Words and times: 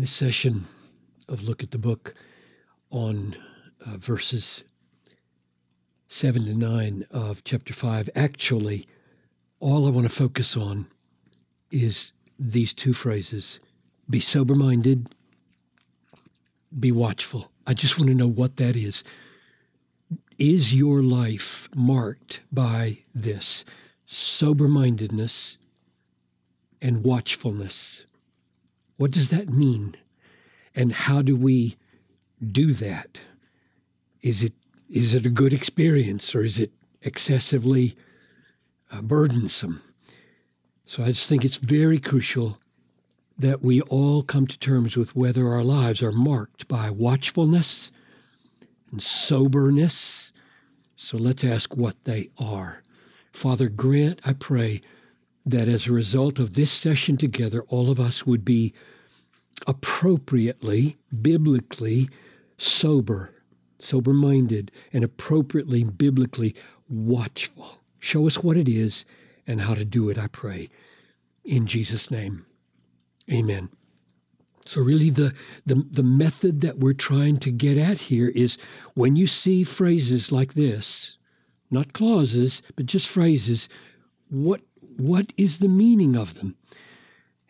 in 0.00 0.04
this 0.04 0.12
session 0.12 0.66
of 1.28 1.42
Look 1.42 1.62
at 1.62 1.72
the 1.72 1.78
Book 1.78 2.14
on 2.88 3.36
uh, 3.84 3.98
verses 3.98 4.64
7 6.08 6.46
to 6.46 6.54
9 6.54 7.04
of 7.10 7.44
chapter 7.44 7.74
5, 7.74 8.08
actually, 8.16 8.86
all 9.58 9.86
I 9.86 9.90
want 9.90 10.06
to 10.06 10.14
focus 10.14 10.56
on 10.56 10.86
is 11.70 12.12
these 12.38 12.72
two 12.72 12.94
phrases 12.94 13.60
be 14.08 14.20
sober 14.20 14.54
minded, 14.54 15.10
be 16.78 16.90
watchful. 16.90 17.50
I 17.66 17.74
just 17.74 17.98
want 17.98 18.08
to 18.08 18.14
know 18.14 18.26
what 18.26 18.56
that 18.56 18.76
is. 18.76 19.04
Is 20.38 20.74
your 20.74 21.02
life 21.02 21.68
marked 21.74 22.40
by 22.50 23.00
this 23.14 23.66
sober 24.06 24.66
mindedness 24.66 25.58
and 26.80 27.04
watchfulness? 27.04 28.06
What 29.00 29.12
does 29.12 29.30
that 29.30 29.48
mean? 29.48 29.94
And 30.74 30.92
how 30.92 31.22
do 31.22 31.34
we 31.34 31.78
do 32.46 32.74
that? 32.74 33.22
Is 34.20 34.42
it 34.42 34.52
is 34.90 35.14
it 35.14 35.24
a 35.24 35.30
good 35.30 35.54
experience 35.54 36.34
or 36.34 36.44
is 36.44 36.58
it 36.58 36.70
excessively 37.00 37.96
uh, 38.92 39.00
burdensome? 39.00 39.80
So 40.84 41.02
I 41.02 41.06
just 41.06 41.30
think 41.30 41.46
it's 41.46 41.56
very 41.56 41.98
crucial 41.98 42.58
that 43.38 43.62
we 43.62 43.80
all 43.80 44.22
come 44.22 44.46
to 44.46 44.58
terms 44.58 44.98
with 44.98 45.16
whether 45.16 45.48
our 45.48 45.64
lives 45.64 46.02
are 46.02 46.12
marked 46.12 46.68
by 46.68 46.90
watchfulness 46.90 47.90
and 48.92 49.02
soberness. 49.02 50.30
So 50.94 51.16
let's 51.16 51.42
ask 51.42 51.74
what 51.74 52.04
they 52.04 52.28
are. 52.36 52.82
Father, 53.32 53.70
grant, 53.70 54.20
I 54.26 54.34
pray, 54.34 54.82
that 55.46 55.68
as 55.68 55.86
a 55.86 55.92
result 55.92 56.38
of 56.38 56.54
this 56.54 56.70
session 56.70 57.16
together, 57.16 57.62
all 57.68 57.90
of 57.90 57.98
us 57.98 58.26
would 58.26 58.44
be 58.44 58.72
appropriately, 59.66 60.96
biblically 61.20 62.08
sober 62.56 63.32
sober 63.82 64.12
minded, 64.12 64.70
and 64.92 65.04
appropriately 65.04 65.84
biblically 65.84 66.54
watchful. 66.88 67.78
Show 67.98 68.26
us 68.26 68.42
what 68.42 68.56
it 68.56 68.68
is 68.68 69.04
and 69.46 69.62
how 69.62 69.74
to 69.74 69.84
do 69.84 70.08
it, 70.08 70.18
I 70.18 70.26
pray. 70.28 70.68
In 71.44 71.66
Jesus' 71.66 72.10
name, 72.10 72.46
amen. 73.30 73.70
So, 74.66 74.82
really, 74.82 75.10
the, 75.10 75.34
the, 75.66 75.86
the 75.90 76.02
method 76.02 76.60
that 76.60 76.78
we're 76.78 76.92
trying 76.92 77.38
to 77.38 77.50
get 77.50 77.76
at 77.76 77.98
here 77.98 78.28
is 78.28 78.58
when 78.94 79.16
you 79.16 79.26
see 79.26 79.64
phrases 79.64 80.30
like 80.30 80.54
this, 80.54 81.16
not 81.70 81.92
clauses, 81.92 82.62
but 82.76 82.86
just 82.86 83.08
phrases, 83.08 83.68
what, 84.28 84.60
what 84.96 85.32
is 85.36 85.58
the 85.58 85.68
meaning 85.68 86.16
of 86.16 86.34
them? 86.34 86.56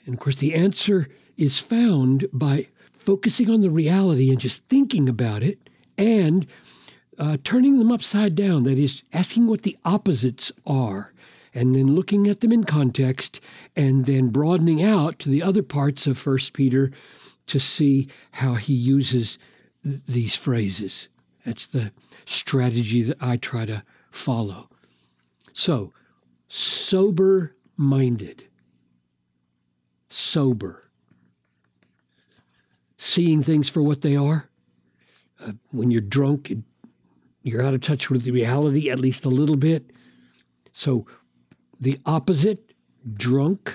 And 0.05 0.15
of 0.15 0.21
course, 0.21 0.37
the 0.37 0.55
answer 0.55 1.09
is 1.37 1.59
found 1.59 2.27
by 2.33 2.69
focusing 2.93 3.49
on 3.51 3.61
the 3.63 3.71
reality 3.71 4.31
and 4.31 4.39
just 4.39 4.65
thinking 4.65 5.09
about 5.09 5.43
it 5.43 5.59
and 5.97 6.47
uh, 7.19 7.37
turning 7.45 7.79
them 7.79 7.93
upside 7.93 8.35
down, 8.35 8.63
that 8.65 8.79
is, 8.79 9.03
asking 9.13 9.47
what 9.47 9.63
the 9.63 9.77
opposites 9.85 10.51
are, 10.67 11.13
and 11.53 11.75
then 11.75 11.95
looking 11.95 12.27
at 12.27 12.41
them 12.41 12.53
in 12.53 12.65
context, 12.65 13.41
and 13.77 14.07
then 14.07 14.29
broadening 14.29 14.83
out 14.83 15.19
to 15.19 15.29
the 15.29 15.43
other 15.43 15.63
parts 15.63 16.07
of 16.07 16.17
First 16.17 16.55
Peter 16.55 16.91
to 17.47 17.59
see 17.59 18.09
how 18.33 18.55
he 18.55 18.73
uses 18.73 19.39
th- 19.85 20.03
these 20.07 20.35
phrases. 20.35 21.09
That's 21.45 21.67
the 21.67 21.93
strategy 22.25 23.03
that 23.03 23.19
I 23.21 23.37
try 23.37 23.67
to 23.67 23.83
follow. 24.11 24.69
So, 25.53 25.93
sober 26.51 27.55
minded, 27.77 28.45
sober, 30.11 30.91
seeing 32.99 33.43
things 33.43 33.71
for 33.71 33.83
what 33.83 34.03
they 34.03 34.17
are, 34.17 34.51
uh, 35.43 35.53
when 35.71 35.91
you're 35.91 36.03
drunk, 36.03 36.53
you're 37.43 37.63
out 37.63 37.73
of 37.73 37.81
touch 37.81 38.11
with 38.11 38.25
the 38.25 38.33
reality 38.33 38.91
at 38.91 38.99
least 38.99 39.25
a 39.25 39.31
little 39.31 39.57
bit. 39.57 39.91
So 40.73 41.07
the 41.81 41.99
opposite, 42.05 42.75
drunk. 43.15 43.75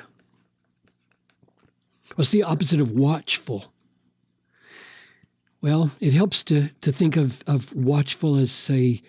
What's 2.16 2.32
the 2.32 2.44
opposite 2.44 2.82
of 2.82 2.92
watchful? 2.92 3.74
Well, 5.62 5.92
it 6.00 6.14
helps 6.14 6.44
to, 6.44 6.70
to 6.82 6.92
think 6.92 7.16
of, 7.16 7.42
of 7.48 7.74
watchful 7.74 8.36
as, 8.36 8.52
say, 8.52 9.02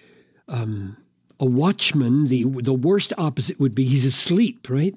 um, 0.49 0.97
a 1.39 1.45
watchman. 1.45 2.27
The, 2.27 2.45
the 2.45 2.75
worst 2.75 3.13
opposite 3.19 3.61
would 3.61 3.75
be 3.75 3.85
he's 3.85 4.05
asleep, 4.05 4.69
right? 4.71 4.95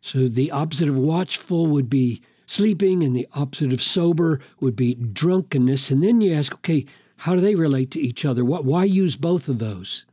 So 0.00 0.28
the 0.28 0.50
opposite 0.50 0.88
of 0.88 0.96
watchful 0.96 1.66
would 1.66 1.88
be 1.88 2.20
sleeping, 2.46 3.02
and 3.02 3.16
the 3.16 3.26
opposite 3.34 3.72
of 3.72 3.80
sober 3.82 4.40
would 4.60 4.76
be 4.76 4.94
drunkenness. 4.94 5.90
And 5.90 6.02
then 6.02 6.20
you 6.20 6.34
ask, 6.34 6.52
okay, 6.56 6.84
how 7.16 7.34
do 7.34 7.40
they 7.40 7.54
relate 7.54 7.90
to 7.92 8.00
each 8.00 8.24
other? 8.24 8.44
What, 8.44 8.64
why 8.64 8.84
use 8.84 9.16
both 9.16 9.48
of 9.48 9.58
those? 9.58 10.04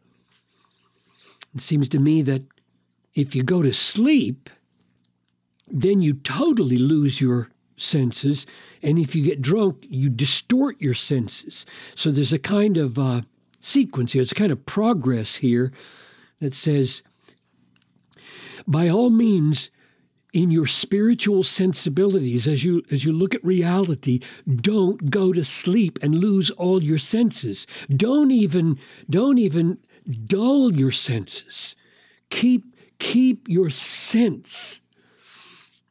It 1.54 1.62
seems 1.62 1.90
to 1.90 2.00
me 2.00 2.22
that 2.22 2.44
if 3.14 3.36
you 3.36 3.44
go 3.44 3.62
to 3.62 3.74
sleep, 3.74 4.50
then 5.68 6.02
you 6.02 6.14
totally 6.14 6.78
lose 6.78 7.20
your 7.20 7.50
senses. 7.76 8.46
And 8.82 8.98
if 8.98 9.16
you 9.16 9.24
get 9.24 9.42
drunk, 9.42 9.86
you 9.90 10.10
distort 10.10 10.80
your 10.80 10.94
senses. 10.94 11.66
So 11.96 12.12
there's 12.12 12.34
a 12.34 12.40
kind 12.40 12.78
of 12.78 12.98
uh, 12.98 13.22
sequence 13.62 14.14
here, 14.14 14.22
it's 14.22 14.32
a 14.32 14.36
kind 14.36 14.52
of 14.52 14.66
progress 14.66 15.36
here 15.36 15.72
that 16.40 16.54
says, 16.54 17.04
by 18.68 18.90
all 18.90 19.10
means, 19.10 19.70
in 20.34 20.50
your 20.50 20.68
spiritual 20.68 21.44
sensibilities 21.44 22.48
as 22.48 22.64
you 22.64 22.82
as 22.90 23.04
you 23.04 23.12
look 23.12 23.36
at 23.36 23.44
reality 23.44 24.20
don't 24.56 25.12
go 25.12 25.34
to 25.34 25.44
sleep 25.44 26.00
and 26.02 26.16
lose 26.16 26.50
all 26.52 26.82
your 26.84 26.98
senses. 26.98 27.68
Don't 27.90 28.32
even 28.32 28.80
don't 29.10 29.38
even 29.38 29.78
dull 30.26 30.74
your 30.74 30.92
senses. 30.92 31.76
Keep 32.30 32.76
keep 33.00 33.48
your 33.50 33.70
sense 33.70 34.80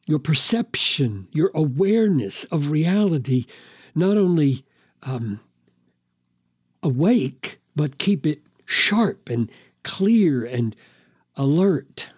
your 0.06 0.18
perception 0.18 1.28
your 1.32 1.50
awareness 1.54 2.44
of 2.46 2.70
reality 2.70 3.46
not 3.94 4.16
only 4.16 4.64
um, 5.02 5.40
awake 6.82 7.59
but 7.74 7.98
keep 7.98 8.26
it 8.26 8.40
sharp 8.64 9.28
and 9.28 9.50
clear 9.82 10.44
and 10.44 10.76
alert 11.36 12.10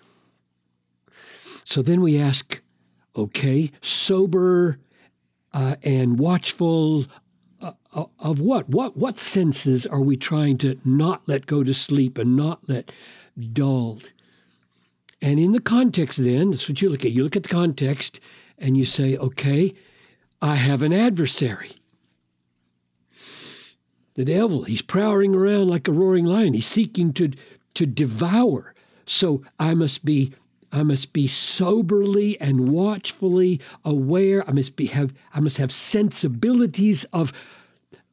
so 1.65 1.83
then 1.83 2.01
we 2.01 2.19
ask, 2.19 2.61
okay, 3.17 3.71
sober 3.81 4.79
uh, 5.53 5.77
and 5.83 6.19
watchful 6.19 7.07
uh, 7.61 7.73
uh, 7.95 8.05
of 8.19 8.41
what? 8.41 8.69
What 8.69 8.97
what 8.97 9.19
senses 9.19 9.87
are 9.87 10.01
we 10.01 10.17
trying 10.17 10.59
to 10.59 10.79
not 10.85 11.23
let 11.27 11.47
go 11.47 11.63
to 11.63 11.73
sleep 11.73 12.19
and 12.19 12.37
not 12.37 12.69
let 12.69 12.91
dulled? 13.53 14.11
And 15.21 15.39
in 15.39 15.53
the 15.53 15.61
context, 15.61 16.23
then 16.23 16.51
that's 16.51 16.69
what 16.69 16.83
you 16.83 16.91
look 16.91 17.05
at. 17.05 17.13
You 17.13 17.23
look 17.23 17.37
at 17.37 17.45
the 17.45 17.49
context 17.49 18.19
and 18.59 18.77
you 18.77 18.85
say, 18.85 19.17
okay, 19.17 19.73
I 20.41 20.57
have 20.57 20.83
an 20.83 20.93
adversary. 20.93 21.77
The 24.15 24.25
devil, 24.25 24.65
he's 24.65 24.83
prowling 24.83 25.35
around 25.35 25.69
like 25.69 25.89
a 25.89 25.93
roaring 25.93 26.27
lion. 26.27 26.55
He's 26.55 26.67
seeking 26.67 27.13
to, 27.15 27.33
to 27.75 27.87
devour. 27.87 28.75
So 29.07 29.43
I 29.59 29.75
must 29.75 30.05
be 30.05 30.33
I 30.75 30.83
must 30.83 31.13
be 31.13 31.29
soberly 31.29 32.41
and 32.41 32.71
watchfully 32.71 33.61
aware. 33.85 34.49
I 34.49 34.53
must 34.53 34.75
be 34.75 34.87
have 34.87 35.13
I 35.35 35.41
must 35.41 35.59
have 35.59 35.71
sensibilities 35.71 37.05
of 37.13 37.33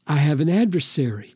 I 0.06 0.18
have 0.18 0.42
an 0.42 0.50
adversary. 0.50 1.36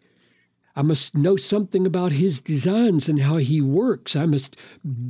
I 0.75 0.81
must 0.81 1.16
know 1.16 1.38
something 1.38 1.85
about 1.85 2.12
his 2.12 2.40
designs 2.40 3.07
and 3.07 3.22
how 3.22 3.38
he 3.38 3.62
works. 3.62 4.16
I 4.16 4.25
must 4.25 4.57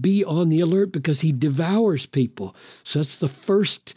be 0.01 0.23
on 0.23 0.49
the 0.49 0.59
alert 0.59 0.91
because 0.91 1.21
he 1.21 1.31
devours 1.31 2.05
people. 2.05 2.55
So 2.83 2.99
that's 2.99 3.17
the 3.17 3.29
first 3.29 3.95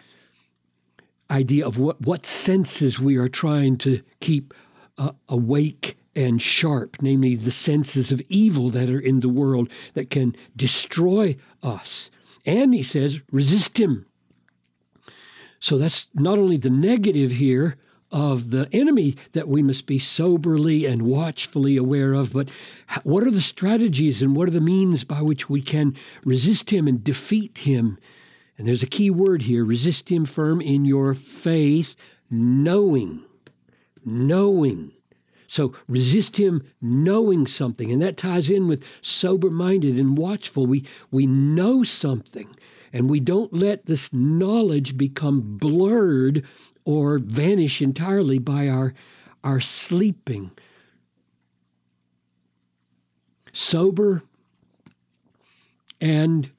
idea 1.29 1.67
of 1.67 1.77
what, 1.77 2.01
what 2.01 2.25
senses 2.25 3.01
we 3.01 3.17
are 3.17 3.29
trying 3.29 3.79
to 3.79 4.01
keep 4.21 4.55
uh, 4.99 5.13
awake 5.29 5.97
and 6.15 6.41
sharp, 6.41 6.97
namely 7.01 7.35
the 7.35 7.51
senses 7.51 8.11
of 8.11 8.23
evil 8.29 8.71
that 8.71 8.89
are 8.89 9.01
in 9.01 9.21
the 9.21 9.29
world 9.29 9.71
that 9.95 10.11
can 10.11 10.35
destroy 10.57 11.37
us. 11.63 12.11
And 12.47 12.73
he 12.73 12.83
says, 12.83 13.21
resist 13.31 13.79
him. 13.79 14.07
So 15.59 15.79
that's 15.79 16.07
not 16.15 16.39
only 16.39 16.57
the 16.57 16.71
negative 16.71 17.33
here 17.33 17.77
of 18.13 18.51
the 18.51 18.69
enemy 18.73 19.17
that 19.33 19.49
we 19.49 19.63
must 19.63 19.87
be 19.87 19.99
soberly 19.99 20.87
and 20.87 21.03
watchfully 21.03 21.77
aware 21.77 22.15
of, 22.15 22.33
but 22.33 22.49
what 23.03 23.25
are 23.25 23.31
the 23.31 23.41
strategies 23.41 24.23
and 24.23 24.37
what 24.37 24.49
are 24.49 24.53
the 24.53 24.61
means 24.61 25.05
by 25.05 25.21
which 25.21 25.51
we 25.51 25.61
can 25.61 25.95
resist 26.25 26.71
him 26.71 26.87
and 26.87 27.03
defeat 27.03 27.59
him? 27.59 27.99
And 28.57 28.67
there's 28.67 28.83
a 28.83 28.87
key 28.87 29.11
word 29.11 29.43
here 29.43 29.65
resist 29.65 30.11
him 30.11 30.25
firm 30.25 30.61
in 30.61 30.85
your 30.85 31.15
faith, 31.15 31.97
knowing. 32.31 33.25
Knowing. 34.07 34.93
So 35.47 35.75
resist 35.89 36.39
him 36.39 36.63
knowing 36.81 37.47
something. 37.47 37.93
And 37.93 38.01
that 38.03 38.17
ties 38.17 38.49
in 38.49 38.69
with 38.69 38.83
sober 39.03 39.51
minded 39.51 39.99
and 39.99 40.17
watchful. 40.17 40.67
We, 40.67 40.85
we 41.11 41.27
know 41.27 41.83
something. 41.83 42.57
And 42.93 43.11
we 43.11 43.21
don't 43.21 43.53
let 43.53 43.87
this 43.87 44.13
knowledge 44.13 44.97
become 44.97 45.59
blurred 45.59 46.45
or 46.85 47.19
vanish 47.19 47.83
entirely 47.83 48.39
by 48.39 48.69
our, 48.69 48.95
our 49.45 49.61
sleeping. 49.61 50.53
Sober 53.53 54.23
and 56.01 56.51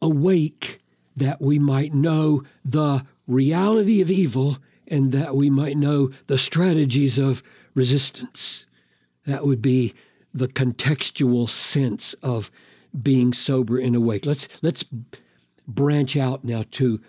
awake 0.00 0.80
that 1.16 1.40
we 1.40 1.58
might 1.58 1.94
know 1.94 2.44
the 2.64 3.04
reality 3.26 4.00
of 4.00 4.10
evil 4.10 4.58
and 4.90 5.12
that 5.12 5.36
we 5.36 5.50
might 5.50 5.76
know 5.76 6.10
the 6.26 6.38
strategies 6.38 7.18
of 7.18 7.42
resistance. 7.74 8.66
That 9.26 9.46
would 9.46 9.62
be 9.62 9.94
the 10.32 10.48
contextual 10.48 11.48
sense 11.48 12.14
of 12.14 12.50
being 13.02 13.32
sober 13.32 13.78
and 13.78 13.94
awake. 13.94 14.26
Let's 14.26 14.48
let's 14.62 14.84
branch 15.66 16.16
out 16.16 16.44
now 16.44 16.64
to 16.72 17.00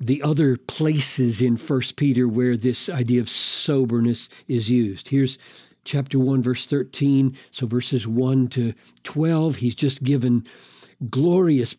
the 0.00 0.22
other 0.22 0.56
places 0.56 1.42
in 1.42 1.56
First 1.56 1.96
Peter 1.96 2.28
where 2.28 2.56
this 2.56 2.88
idea 2.88 3.20
of 3.20 3.28
soberness 3.28 4.28
is 4.46 4.70
used. 4.70 5.08
Here's 5.08 5.38
chapter 5.84 6.18
1 6.18 6.42
verse 6.42 6.66
13, 6.66 7.36
so 7.50 7.66
verses 7.66 8.06
1 8.06 8.48
to 8.48 8.74
12, 9.04 9.56
he's 9.56 9.74
just 9.74 10.04
given 10.04 10.46
glorious 11.10 11.76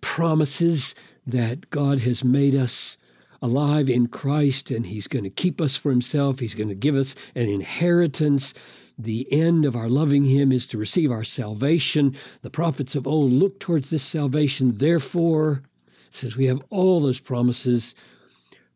promises 0.00 0.94
that 1.26 1.68
God 1.70 2.00
has 2.00 2.24
made 2.24 2.54
us 2.54 2.96
alive 3.40 3.88
in 3.88 4.08
Christ 4.08 4.70
and 4.70 4.86
He's 4.86 5.06
going 5.06 5.24
to 5.24 5.30
keep 5.30 5.60
us 5.60 5.76
for 5.76 5.90
Himself. 5.90 6.38
He's 6.38 6.54
going 6.54 6.68
to 6.68 6.74
give 6.74 6.94
us 6.94 7.14
an 7.34 7.48
inheritance. 7.48 8.54
The 8.98 9.30
end 9.32 9.64
of 9.64 9.76
our 9.76 9.88
loving 9.88 10.24
Him 10.24 10.52
is 10.52 10.66
to 10.68 10.78
receive 10.78 11.10
our 11.10 11.24
salvation. 11.24 12.16
The 12.42 12.50
prophets 12.50 12.94
of 12.94 13.06
old 13.06 13.32
look 13.32 13.60
towards 13.60 13.90
this 13.90 14.02
salvation. 14.02 14.78
Therefore, 14.78 15.62
since 16.10 16.36
we 16.36 16.46
have 16.46 16.62
all 16.70 17.00
those 17.00 17.20
promises, 17.20 17.94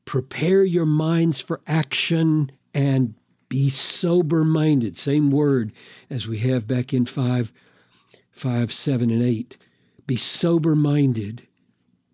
prepare 0.05 0.65
your 0.65 0.87
minds 0.87 1.41
for 1.41 1.61
action 1.67 2.51
and 2.75 3.15
be 3.49 3.69
sober 3.69 4.45
minded. 4.45 4.97
Same 4.97 5.31
word 5.31 5.73
as 6.09 6.27
we 6.27 6.39
have 6.39 6.67
back 6.67 6.95
in 6.95 7.05
5, 7.05 7.53
5, 8.31 8.73
7, 8.73 9.11
and 9.11 9.23
8. 9.23 9.59
Be 10.07 10.17
sober 10.17 10.75
minded. 10.75 11.47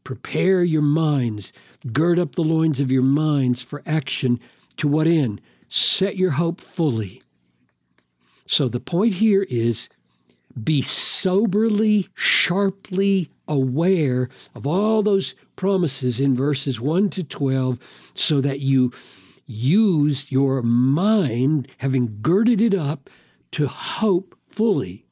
Prepare 0.08 0.64
your 0.64 0.80
minds. 0.80 1.52
Gird 1.92 2.18
up 2.18 2.34
the 2.34 2.42
loins 2.42 2.80
of 2.80 2.90
your 2.90 3.02
minds 3.02 3.62
for 3.62 3.82
action. 3.84 4.40
To 4.78 4.88
what 4.88 5.06
end? 5.06 5.42
Set 5.68 6.16
your 6.16 6.30
hope 6.30 6.62
fully. 6.62 7.20
So 8.46 8.68
the 8.68 8.80
point 8.80 9.12
here 9.12 9.42
is 9.50 9.90
be 10.64 10.80
soberly, 10.80 12.08
sharply 12.14 13.28
aware 13.46 14.30
of 14.54 14.66
all 14.66 15.02
those 15.02 15.34
promises 15.56 16.20
in 16.20 16.34
verses 16.34 16.80
1 16.80 17.10
to 17.10 17.22
12 17.22 17.78
so 18.14 18.40
that 18.40 18.60
you 18.60 18.90
use 19.44 20.32
your 20.32 20.62
mind, 20.62 21.68
having 21.76 22.16
girded 22.22 22.62
it 22.62 22.74
up, 22.74 23.10
to 23.52 23.68
hope 23.68 24.34
fully. 24.48 25.04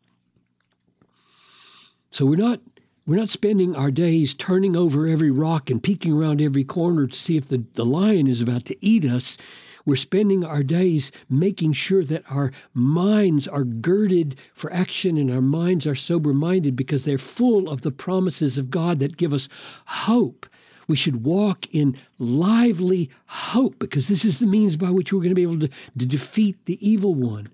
So 2.10 2.25
we're 2.25 2.37
not 2.37 2.62
we're 3.06 3.16
not 3.16 3.30
spending 3.30 3.76
our 3.76 3.92
days 3.92 4.34
turning 4.34 4.76
over 4.76 5.06
every 5.06 5.30
rock 5.30 5.70
and 5.70 5.82
peeking 5.82 6.12
around 6.12 6.42
every 6.42 6.64
corner 6.64 7.06
to 7.06 7.16
see 7.16 7.36
if 7.36 7.48
the, 7.48 7.64
the 7.74 7.84
lion 7.84 8.26
is 8.26 8.42
about 8.42 8.64
to 8.64 8.84
eat 8.84 9.04
us. 9.04 9.38
We're 9.84 9.94
spending 9.94 10.44
our 10.44 10.64
days 10.64 11.12
making 11.30 11.74
sure 11.74 12.02
that 12.02 12.24
our 12.28 12.50
minds 12.74 13.46
are 13.46 13.62
girded 13.62 14.34
for 14.52 14.72
action 14.72 15.16
and 15.16 15.30
our 15.30 15.40
minds 15.40 15.86
are 15.86 15.94
sober 15.94 16.32
minded 16.32 16.74
because 16.74 17.04
they're 17.04 17.16
full 17.16 17.68
of 17.68 17.82
the 17.82 17.92
promises 17.92 18.58
of 18.58 18.70
God 18.70 18.98
that 18.98 19.16
give 19.16 19.32
us 19.32 19.48
hope. 19.86 20.46
We 20.88 20.96
should 20.96 21.24
walk 21.24 21.72
in 21.72 21.96
lively 22.18 23.08
hope 23.26 23.78
because 23.78 24.08
this 24.08 24.24
is 24.24 24.40
the 24.40 24.46
means 24.46 24.76
by 24.76 24.90
which 24.90 25.12
we're 25.12 25.20
going 25.20 25.30
to 25.30 25.34
be 25.36 25.42
able 25.42 25.60
to, 25.60 25.68
to 25.68 26.06
defeat 26.06 26.56
the 26.64 26.84
evil 26.86 27.14
one. 27.14 27.46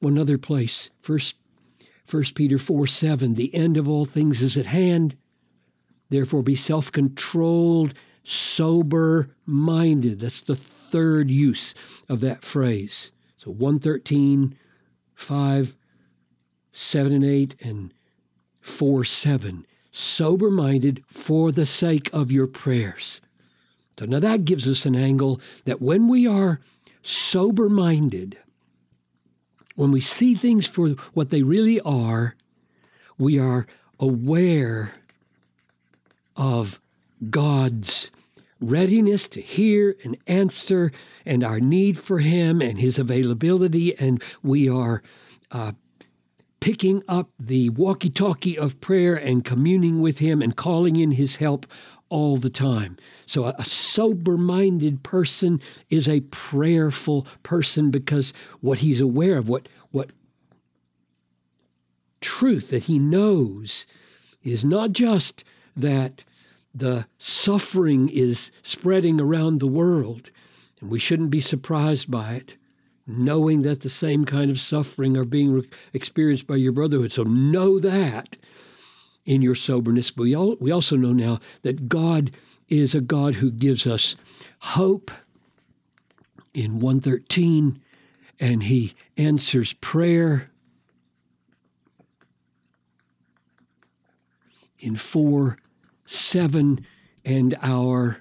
One 0.00 0.16
other 0.16 0.38
place, 0.38 0.88
First 1.02 1.36
1 2.10 2.22
Peter 2.34 2.58
4 2.58 2.86
7, 2.86 3.34
the 3.34 3.54
end 3.54 3.76
of 3.76 3.88
all 3.88 4.04
things 4.04 4.42
is 4.42 4.56
at 4.56 4.66
hand. 4.66 5.16
Therefore, 6.08 6.42
be 6.42 6.56
self 6.56 6.90
controlled, 6.90 7.94
sober 8.24 9.30
minded. 9.46 10.20
That's 10.20 10.40
the 10.40 10.56
third 10.56 11.30
use 11.30 11.74
of 12.08 12.20
that 12.20 12.42
phrase. 12.42 13.12
So 13.36 13.50
113, 13.52 14.56
5, 15.14 15.76
7 16.72 17.12
and 17.12 17.24
8, 17.24 17.56
and 17.60 17.94
4 18.60 19.04
7. 19.04 19.66
Sober 19.92 20.50
minded 20.50 21.02
for 21.06 21.52
the 21.52 21.66
sake 21.66 22.10
of 22.12 22.32
your 22.32 22.46
prayers. 22.46 23.20
So 23.98 24.06
now 24.06 24.20
that 24.20 24.44
gives 24.44 24.66
us 24.66 24.86
an 24.86 24.96
angle 24.96 25.40
that 25.64 25.82
when 25.82 26.08
we 26.08 26.26
are 26.26 26.60
sober 27.02 27.68
minded, 27.68 28.38
when 29.80 29.92
we 29.92 30.00
see 30.02 30.34
things 30.34 30.66
for 30.66 30.90
what 31.14 31.30
they 31.30 31.42
really 31.42 31.80
are, 31.80 32.36
we 33.16 33.38
are 33.38 33.66
aware 33.98 34.92
of 36.36 36.78
God's 37.30 38.10
readiness 38.60 39.26
to 39.28 39.40
hear 39.40 39.96
and 40.04 40.18
answer 40.26 40.92
and 41.24 41.42
our 41.42 41.60
need 41.60 41.96
for 41.96 42.18
Him 42.18 42.60
and 42.60 42.78
His 42.78 42.98
availability, 42.98 43.98
and 43.98 44.22
we 44.42 44.68
are 44.68 45.02
uh, 45.50 45.72
picking 46.60 47.02
up 47.08 47.30
the 47.38 47.70
walkie 47.70 48.10
talkie 48.10 48.58
of 48.58 48.82
prayer 48.82 49.16
and 49.16 49.46
communing 49.46 50.02
with 50.02 50.18
Him 50.18 50.42
and 50.42 50.54
calling 50.54 50.96
in 50.96 51.12
His 51.12 51.36
help 51.36 51.66
all 52.10 52.36
the 52.36 52.50
time. 52.50 52.98
So, 53.24 53.46
a, 53.46 53.64
sober 53.64 54.36
minded 54.36 55.02
person 55.02 55.60
is 55.88 56.08
a 56.08 56.20
prayerful 56.20 57.26
person 57.42 57.90
because 57.90 58.34
what 58.60 58.78
he's 58.78 59.00
aware 59.00 59.38
of, 59.38 59.48
what, 59.48 59.68
what 59.92 60.10
truth 62.20 62.68
that 62.70 62.84
he 62.84 62.98
knows, 62.98 63.86
is 64.42 64.64
not 64.64 64.92
just 64.92 65.44
that 65.76 66.24
the 66.74 67.06
suffering 67.18 68.08
is 68.08 68.50
spreading 68.62 69.20
around 69.20 69.58
the 69.58 69.66
world, 69.66 70.30
and 70.80 70.90
we 70.90 70.98
shouldn't 70.98 71.30
be 71.30 71.40
surprised 71.40 72.10
by 72.10 72.34
it, 72.34 72.56
knowing 73.06 73.62
that 73.62 73.80
the 73.80 73.88
same 73.88 74.24
kind 74.24 74.50
of 74.50 74.60
suffering 74.60 75.16
are 75.16 75.24
being 75.24 75.52
re- 75.52 75.70
experienced 75.92 76.46
by 76.46 76.56
your 76.56 76.72
brotherhood. 76.72 77.12
So, 77.12 77.22
know 77.22 77.78
that 77.78 78.36
in 79.24 79.42
your 79.42 79.54
soberness. 79.54 80.10
But 80.10 80.24
we, 80.24 80.34
all, 80.34 80.56
we 80.60 80.70
also 80.70 80.96
know 80.96 81.12
now 81.12 81.40
that 81.62 81.88
God 81.88 82.30
is 82.68 82.94
a 82.94 83.00
God 83.00 83.36
who 83.36 83.50
gives 83.50 83.86
us 83.86 84.16
hope 84.60 85.10
in 86.54 86.80
113 86.80 87.80
and 88.38 88.62
he 88.64 88.94
answers 89.16 89.72
prayer 89.74 90.50
in 94.78 94.96
4 94.96 95.58
7 96.06 96.86
and 97.24 97.56
our 97.62 98.18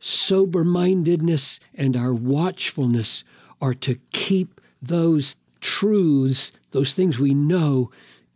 sober 0.00 0.64
mindedness 0.64 1.60
and 1.74 1.96
our 1.96 2.12
watchfulness 2.12 3.22
are 3.60 3.74
to 3.74 3.94
keep 4.12 4.60
those 4.80 5.36
truths, 5.60 6.50
those 6.72 6.92
things 6.94 7.20
we 7.20 7.34
know, 7.34 7.90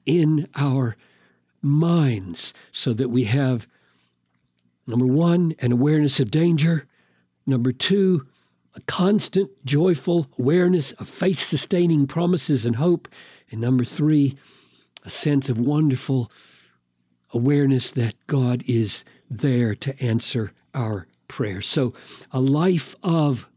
in 0.06 0.48
our 0.54 0.96
minds 1.60 2.54
so 2.72 2.92
that 2.94 3.10
we 3.10 3.24
have, 3.24 3.66
number 4.86 5.06
one, 5.06 5.54
an 5.58 5.72
awareness 5.72 6.20
of 6.20 6.30
danger, 6.30 6.86
number 7.44 7.72
two, 7.72 8.26
a 8.74 8.80
constant, 8.82 9.50
joyful 9.64 10.28
awareness 10.38 10.92
of 10.92 11.08
faith 11.08 11.40
sustaining 11.40 12.06
promises 12.06 12.64
and 12.64 12.76
hope, 12.76 13.08
and 13.50 13.60
number 13.60 13.84
three, 13.84 14.36
a 15.04 15.10
sense 15.10 15.48
of 15.48 15.58
wonderful 15.58 16.30
awareness 17.32 17.90
that 17.90 18.14
God 18.26 18.62
is 18.66 19.04
there 19.30 19.74
to 19.74 20.00
answer 20.02 20.52
our 20.74 21.06
prayers. 21.28 21.66
So, 21.66 21.92
a 22.30 22.40
life 22.40 22.94
of 23.02 23.48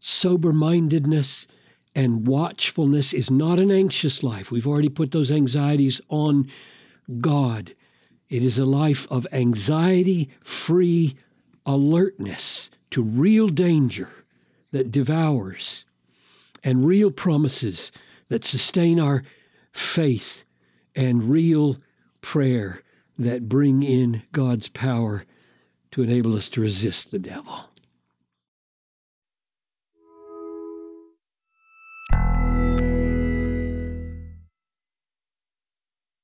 sober 0.00 0.52
mindedness 0.52 1.46
and 1.94 2.26
watchfulness 2.26 3.12
is 3.12 3.30
not 3.30 3.58
an 3.58 3.70
anxious 3.70 4.22
life. 4.22 4.50
We've 4.50 4.66
already 4.66 4.88
put 4.88 5.10
those 5.10 5.30
anxieties 5.30 6.00
on 6.08 6.48
God. 7.20 7.74
It 8.28 8.44
is 8.44 8.58
a 8.58 8.64
life 8.64 9.06
of 9.10 9.26
anxiety 9.32 10.30
free 10.40 11.16
alertness 11.66 12.70
to 12.90 13.02
real 13.02 13.48
danger 13.48 14.08
that 14.72 14.92
devours 14.92 15.84
and 16.62 16.86
real 16.86 17.10
promises 17.10 17.90
that 18.28 18.44
sustain 18.44 19.00
our 19.00 19.22
faith 19.72 20.44
and 20.94 21.30
real 21.30 21.76
prayer 22.20 22.82
that 23.18 23.48
bring 23.48 23.82
in 23.82 24.22
God's 24.32 24.68
power 24.68 25.24
to 25.90 26.02
enable 26.02 26.36
us 26.36 26.48
to 26.50 26.60
resist 26.60 27.10
the 27.10 27.18
devil. 27.18 27.66